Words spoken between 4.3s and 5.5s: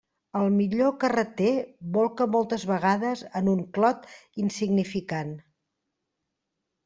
insignificant.